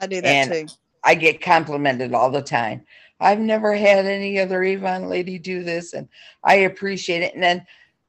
I 0.00 0.06
do 0.06 0.20
that 0.20 0.26
And- 0.26 0.68
too. 0.68 0.74
I 1.06 1.14
get 1.14 1.42
complimented 1.42 2.14
all 2.14 2.30
the 2.30 2.40
time. 2.40 2.86
I've 3.20 3.38
never 3.38 3.74
had 3.74 4.06
any 4.06 4.40
other 4.40 4.62
Avon 4.62 5.10
lady 5.10 5.38
do 5.38 5.62
this, 5.62 5.92
and 5.92 6.08
I 6.42 6.54
appreciate 6.54 7.22
it. 7.22 7.34
And 7.34 7.42
then 7.42 7.66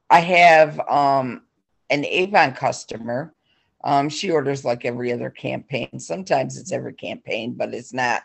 I 0.08 0.20
have 0.20 0.80
um, 0.88 1.42
an 1.90 2.06
Avon 2.06 2.54
customer. 2.54 3.34
Um, 3.84 4.08
she 4.08 4.30
orders 4.30 4.64
like 4.64 4.86
every 4.86 5.12
other 5.12 5.28
campaign. 5.28 6.00
Sometimes 6.00 6.56
it's 6.56 6.72
every 6.72 6.94
campaign, 6.94 7.52
but 7.52 7.74
it's 7.74 7.92
not 7.92 8.22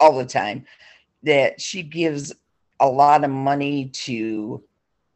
all 0.00 0.16
the 0.16 0.24
time. 0.24 0.64
That 1.22 1.60
she 1.60 1.82
gives 1.82 2.32
a 2.80 2.88
lot 2.88 3.24
of 3.24 3.30
money 3.30 3.86
to 3.86 4.62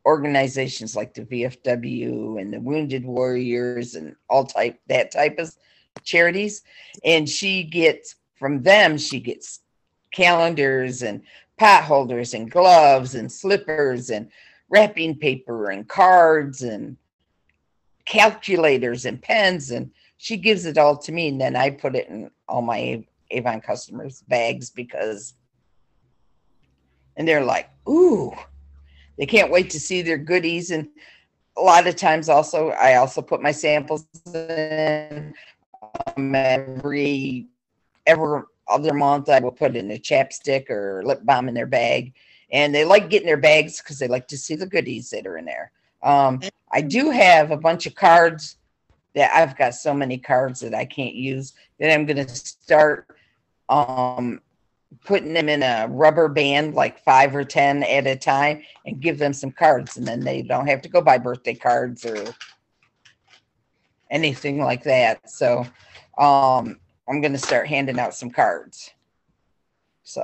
organizations 0.07 0.97
like 0.97 1.15
the 1.15 1.23
VFW 1.23 2.41
and 2.41 2.53
the 2.53 2.61
Wounded 2.61 3.05
Warriors 3.05 3.95
and 3.95 4.17
all 4.29 4.45
type 4.45 4.81
that 4.89 5.11
type 5.11 5.39
of 5.39 5.55
charities. 6.03 6.63
And 7.05 7.29
she 7.29 7.63
gets 7.63 8.17
from 8.35 8.63
them 8.63 8.97
she 8.97 9.21
gets 9.21 9.61
calendars 10.13 11.03
and 11.03 11.23
pot 11.59 11.85
holders 11.85 12.33
and 12.33 12.51
gloves 12.51 13.15
and 13.15 13.31
slippers 13.31 14.11
and 14.11 14.31
wrapping 14.71 15.19
paper 15.19 15.71
and 15.71 15.87
cards 15.87 16.63
and 16.63 16.97
calculators 18.07 19.05
and 19.05 19.21
pens. 19.21 19.71
And 19.71 19.91
she 20.17 20.37
gives 20.37 20.67
it 20.67 20.79
all 20.79 20.99
to 20.99 21.13
me 21.13 21.29
and 21.29 21.41
then 21.41 21.57
i 21.57 21.71
put 21.71 21.97
it 21.97 22.09
in 22.09 22.31
all 22.47 22.61
my 22.61 23.03
avon 23.31 23.61
customers 23.61 24.23
bags 24.29 24.69
because 24.69 25.35
and 27.17 27.27
they're 27.27 27.45
like 27.45 27.69
ooh 27.89 28.33
they 29.19 29.27
can't 29.27 29.51
wait 29.51 29.71
to 29.71 29.81
see 29.81 30.03
their 30.03 30.19
goodies 30.19 30.71
and 30.71 30.89
a 31.57 31.61
lot 31.61 31.87
of 31.87 31.97
times 31.97 32.29
also 32.29 32.71
i 32.71 32.97
also 32.97 33.21
put 33.21 33.43
my 33.43 33.53
samples 33.53 34.07
in 34.35 35.35
um, 36.17 36.35
every 36.35 37.47
every 38.07 38.43
other 38.71 38.95
month 38.95 39.29
I 39.29 39.41
will 39.41 39.53
put 39.53 39.77
in 39.77 39.91
a 39.91 39.99
chapstick 39.99 40.71
or 40.71 41.03
lip 41.05 41.21
balm 41.25 41.49
in 41.49 41.55
their 41.55 41.67
bag. 41.67 42.15
And 42.53 42.75
they 42.75 42.85
like 42.85 43.11
getting 43.11 43.27
their 43.27 43.37
bags 43.37 43.81
because 43.81 43.99
they 43.99 44.09
like 44.09 44.29
to 44.29 44.39
see 44.39 44.55
the 44.55 44.67
goodies 44.67 45.11
that 45.11 45.27
are 45.27 45.37
in 45.37 45.45
there. 45.45 45.73
Um, 46.03 46.41
I 46.73 46.81
do 46.81 47.11
have 47.11 47.51
a 47.51 47.57
bunch 47.57 47.87
of 47.87 47.95
cards 47.95 48.57
that 49.15 49.31
I've 49.35 49.57
got 49.57 49.75
so 49.75 49.93
many 49.93 50.19
cards 50.19 50.61
that 50.61 50.75
I 50.75 50.85
can't 50.85 51.15
use 51.15 51.53
that 51.79 51.93
I'm 51.93 52.07
going 52.07 52.25
to 52.25 52.29
start 52.29 53.07
um, 53.69 54.41
putting 55.05 55.33
them 55.33 55.49
in 55.49 55.63
a 55.63 55.87
rubber 55.89 56.29
band, 56.29 56.75
like 56.75 57.03
five 57.05 57.35
or 57.35 57.45
10 57.45 57.83
at 57.85 58.07
a 58.07 58.17
time, 58.17 58.63
and 58.87 59.01
give 59.01 59.19
them 59.19 59.33
some 59.33 59.53
cards. 59.53 59.97
And 59.97 60.07
then 60.07 60.21
they 60.21 60.43
don't 60.43 60.67
have 60.67 60.83
to 60.83 60.89
go 60.89 61.01
buy 61.01 61.19
birthday 61.19 61.55
cards 61.55 62.05
or 62.05 62.35
anything 64.11 64.59
like 64.59 64.83
that. 64.85 65.31
So 65.31 65.61
um, 66.19 66.79
I'm 67.09 67.21
going 67.21 67.33
to 67.33 67.39
start 67.39 67.67
handing 67.67 67.99
out 67.99 68.15
some 68.15 68.31
cards. 68.31 68.91
So, 70.03 70.23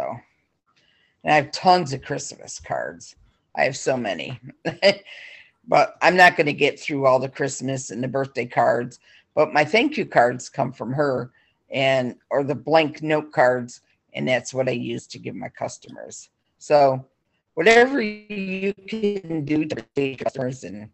and 1.24 1.32
I 1.32 1.36
have 1.36 1.52
tons 1.52 1.92
of 1.92 2.02
Christmas 2.02 2.60
cards. 2.60 3.16
I 3.56 3.64
have 3.64 3.76
so 3.76 3.96
many, 3.96 4.38
but 5.68 5.96
I'm 6.02 6.16
not 6.16 6.36
going 6.36 6.46
to 6.46 6.52
get 6.52 6.78
through 6.78 7.06
all 7.06 7.18
the 7.18 7.28
Christmas 7.28 7.90
and 7.90 8.02
the 8.02 8.08
birthday 8.08 8.46
cards. 8.46 8.98
But 9.34 9.52
my 9.52 9.64
thank 9.64 9.96
you 9.96 10.06
cards 10.06 10.48
come 10.48 10.72
from 10.72 10.92
her, 10.92 11.30
and 11.70 12.16
or 12.30 12.44
the 12.44 12.54
blank 12.54 13.02
note 13.02 13.32
cards, 13.32 13.80
and 14.16 14.26
that's 14.26 14.52
what 14.52 14.68
I 14.68 14.72
use 14.72 15.06
to 15.08 15.18
give 15.18 15.34
my 15.36 15.50
customers. 15.50 16.30
So, 16.58 17.06
whatever 17.54 18.00
you 18.00 18.74
can 18.88 19.44
do 19.44 19.64
to 19.66 19.84
your 19.94 20.16
customers 20.16 20.64
and 20.64 20.90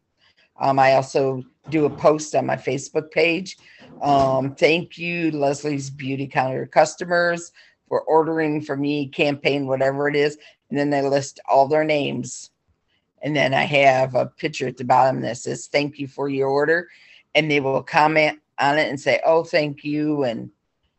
Um, 0.60 0.78
I 0.78 0.94
also 0.94 1.42
do 1.70 1.86
a 1.86 1.90
post 1.90 2.34
on 2.34 2.44
my 2.46 2.56
Facebook 2.56 3.10
page. 3.10 3.56
Um, 4.02 4.54
thank 4.54 4.98
you, 4.98 5.30
Leslie's 5.30 5.88
Beauty 5.88 6.26
Counter 6.26 6.66
customers 6.66 7.52
for 7.88 8.02
ordering 8.02 8.60
for 8.60 8.76
me, 8.76 9.08
campaign, 9.08 9.66
whatever 9.66 10.08
it 10.08 10.16
is. 10.16 10.36
And 10.68 10.78
then 10.78 10.90
they 10.90 11.02
list 11.02 11.40
all 11.48 11.68
their 11.68 11.84
names. 11.84 12.50
And 13.22 13.34
then 13.34 13.54
I 13.54 13.62
have 13.62 14.14
a 14.14 14.26
picture 14.26 14.68
at 14.68 14.76
the 14.76 14.84
bottom 14.84 15.22
that 15.22 15.38
says, 15.38 15.68
Thank 15.68 15.98
you 15.98 16.06
for 16.06 16.28
your 16.28 16.48
order. 16.48 16.88
And 17.34 17.50
they 17.50 17.60
will 17.60 17.82
comment 17.82 18.38
on 18.58 18.78
it 18.78 18.88
and 18.88 19.00
say, 19.00 19.20
Oh, 19.24 19.44
thank 19.44 19.84
you. 19.84 20.24
And 20.24 20.50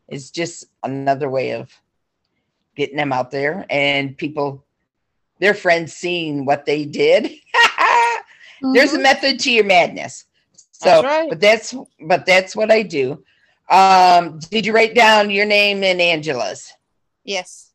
it's 0.08 0.30
just 0.30 0.66
another 0.82 1.30
way 1.30 1.52
of 1.52 1.70
getting 2.76 2.96
them 2.96 3.12
out 3.12 3.30
there 3.30 3.66
and 3.70 4.16
people, 4.16 4.64
their 5.38 5.54
friends 5.54 5.92
seeing 5.92 6.44
what 6.44 6.64
they 6.66 6.84
did. 6.84 7.30
There's 8.72 8.94
a 8.94 8.98
Mhm. 8.98 9.02
method 9.02 9.38
to 9.40 9.52
your 9.52 9.64
madness. 9.64 10.24
So, 10.72 10.90
That's 10.90 11.02
right. 11.02 11.28
but 11.28 11.40
that's 11.40 11.74
but 12.06 12.26
that's 12.26 12.56
what 12.56 12.70
I 12.70 12.82
do. 12.82 13.22
Um, 13.68 14.38
did 14.40 14.58
you 14.58 14.72
write 14.72 14.94
down 14.94 15.30
your 15.30 15.46
name 15.46 15.82
and 15.82 16.00
Angela's? 16.00 16.72
Yes. 17.24 17.72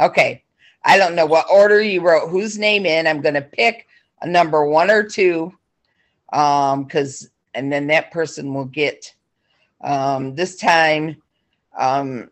Okay. 0.00 0.42
I 0.84 0.96
don't 0.96 1.14
know 1.14 1.26
what 1.26 1.46
order 1.50 1.80
you 1.80 2.00
wrote 2.00 2.28
whose 2.28 2.58
name 2.58 2.86
in. 2.86 3.06
I'm 3.06 3.20
gonna 3.20 3.42
pick 3.42 3.86
a 4.20 4.26
number 4.28 4.66
one 4.66 4.90
or 4.90 5.02
two. 5.02 5.52
Um, 6.32 6.84
because 6.84 7.30
and 7.54 7.72
then 7.72 7.86
that 7.88 8.10
person 8.10 8.52
will 8.54 8.64
get 8.66 9.14
um 9.82 10.34
this 10.34 10.56
time 10.56 11.16
um 11.78 12.30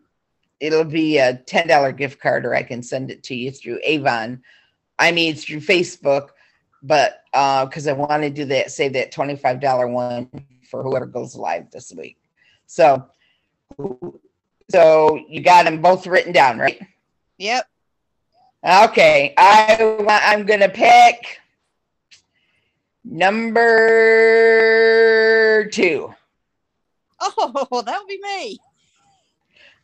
it'll 0.63 0.85
be 0.85 1.17
a 1.17 1.35
ten 1.35 1.67
dollar 1.67 1.91
gift 1.91 2.21
card 2.21 2.45
or 2.45 2.55
I 2.55 2.63
can 2.63 2.81
send 2.81 3.11
it 3.11 3.21
to 3.23 3.35
you 3.35 3.51
through 3.51 3.81
Avon. 3.83 4.41
I 4.97 5.11
mean 5.11 5.35
through 5.35 5.59
Facebook, 5.59 6.29
but 6.81 7.23
uh 7.33 7.65
because 7.65 7.85
I 7.85 7.91
want 7.91 8.23
to 8.23 8.29
do 8.29 8.45
that, 8.45 8.71
save 8.71 8.93
that 8.93 9.11
$25 9.11 9.91
one 9.91 10.29
for 10.71 10.81
whoever 10.81 11.05
goes 11.05 11.35
live 11.35 11.69
this 11.69 11.91
week. 11.91 12.17
So 12.65 13.05
so 14.71 15.19
you 15.27 15.41
got 15.41 15.65
them 15.65 15.81
both 15.81 16.07
written 16.07 16.31
down, 16.31 16.59
right? 16.59 16.79
Yep. 17.39 17.67
Okay, 18.65 19.33
I 19.37 19.97
I'm 20.07 20.45
gonna 20.45 20.69
pick 20.69 21.41
number 23.03 23.69
two. 25.73 26.13
Oh, 27.19 27.83
that 27.85 27.99
would 27.99 28.07
be 28.07 28.21
me. 28.21 28.57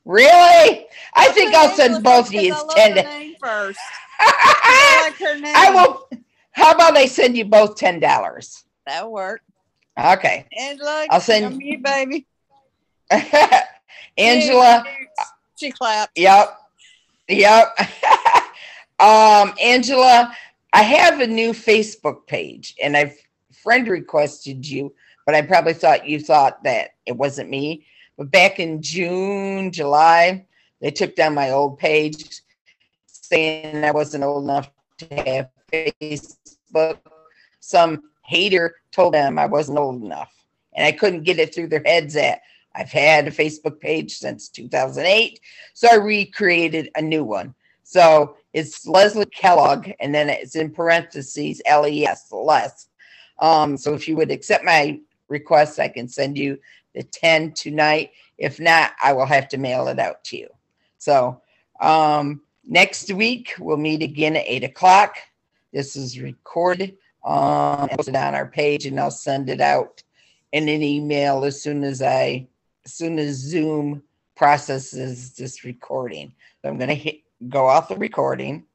Really? 0.06 0.88
I 1.14 1.28
think 1.30 1.54
I'll 1.54 1.76
send 1.76 2.04
both 2.04 2.28
of 2.28 2.34
you 2.34 2.56
ten. 2.76 2.96
name 2.96 3.36
first. 3.40 3.80
I 4.20 5.10
like 5.10 5.20
her 5.20 5.40
name. 5.40 5.54
I 5.56 5.72
will. 5.72 6.10
How 6.52 6.72
about 6.72 6.98
I 6.98 7.06
send 7.06 7.38
you 7.38 7.46
both 7.46 7.76
ten 7.76 8.00
dollars? 8.00 8.66
That'll 8.86 9.12
work. 9.12 9.42
Okay, 9.98 10.46
Angela, 10.58 11.08
I'll 11.10 11.22
send- 11.22 11.62
you, 11.62 11.80
baby. 11.80 12.26
Angela. 14.18 14.84
She 15.56 15.72
clapped. 15.72 16.18
Yep. 16.18 16.58
Yep. 17.28 17.80
um, 19.00 19.54
Angela, 19.62 20.36
I 20.74 20.84
have 20.84 21.20
a 21.20 21.28
new 21.28 21.52
Facebook 21.52 22.26
page 22.28 22.76
and 22.82 22.96
I've 22.96 23.18
friend 23.52 23.88
requested 23.88 24.68
you, 24.68 24.94
but 25.26 25.36
I 25.36 25.42
probably 25.42 25.74
thought 25.74 26.08
you 26.08 26.20
thought 26.20 26.64
that 26.64 26.92
it 27.06 27.16
wasn't 27.16 27.50
me. 27.50 27.86
But 28.20 28.32
back 28.32 28.60
in 28.60 28.82
June, 28.82 29.72
July, 29.72 30.46
they 30.82 30.92
took 30.92 31.16
down 31.16 31.34
my 31.34 31.52
old 31.52 31.80
page 31.80 32.42
saying 33.08 33.86
I 33.86 33.92
wasn't 33.92 34.26
old 34.26 34.44
enough 34.44 34.70
to 34.98 35.16
have 35.16 35.50
Facebook. 35.72 37.00
Some 37.62 38.04
hater 38.26 38.76
told 38.92 39.14
them 39.14 39.40
I 39.40 39.46
wasn't 39.46 39.78
old 39.78 40.04
enough. 40.04 40.34
And 40.74 40.86
I 40.86 40.92
couldn't 40.92 41.24
get 41.24 41.40
it 41.40 41.56
through 41.56 41.70
their 41.70 41.82
heads 41.86 42.14
that 42.16 42.42
I've 42.76 42.92
had 42.92 43.26
a 43.26 43.32
Facebook 43.32 43.80
page 43.80 44.18
since 44.18 44.50
2008. 44.50 45.40
So 45.74 45.88
I 45.90 45.96
recreated 45.96 46.90
a 46.96 47.02
new 47.02 47.24
one. 47.24 47.56
So 47.84 48.36
it's 48.52 48.86
Leslie 48.86 49.28
Kellogg, 49.28 49.92
and 50.02 50.14
then 50.14 50.30
it's 50.30 50.58
in 50.58 50.72
parentheses 50.72 51.62
L 51.66 51.88
E 51.88 52.06
S, 52.06 52.30
less. 52.34 52.90
Um, 53.40 53.78
so 53.78 53.94
if 53.94 54.10
you 54.10 54.18
would 54.18 54.30
accept 54.30 54.66
my 54.66 55.00
request, 55.30 55.80
I 55.80 55.88
can 55.88 56.10
send 56.10 56.38
you 56.38 56.58
the 56.94 57.04
10 57.04 57.54
tonight. 57.54 58.12
If 58.38 58.60
not, 58.60 58.92
I 59.04 59.14
will 59.14 59.26
have 59.26 59.48
to 59.50 59.58
mail 59.58 59.88
it 59.88 60.00
out 60.00 60.24
to 60.26 60.38
you. 60.38 60.50
So 60.98 61.42
um, 61.82 62.42
next 62.66 63.12
week, 63.12 63.54
we'll 63.60 63.78
meet 63.78 64.04
again 64.04 64.36
at 64.36 64.46
8 64.46 64.64
o'clock. 64.64 65.16
This 65.72 65.96
is 65.96 66.20
recorded 66.20 66.98
um, 67.24 67.90
posted 67.90 68.16
on 68.16 68.36
our 68.36 68.48
page, 68.48 68.86
and 68.86 69.00
I'll 69.00 69.12
send 69.12 69.50
it 69.50 69.62
out 69.62 70.04
in 70.52 70.68
an 70.68 70.82
email 70.82 71.44
as 71.44 71.62
soon 71.62 71.84
as 71.84 72.02
I, 72.02 72.48
as 72.86 72.94
soon 72.94 73.20
as 73.20 73.36
Zoom 73.36 74.04
processes 74.36 75.34
this 75.34 75.64
recording. 75.64 76.34
So 76.62 76.70
I'm 76.70 76.78
going 76.78 76.98
to 76.98 77.14
go 77.50 77.68
off 77.68 77.90
the 77.90 77.98
recording. 77.98 78.66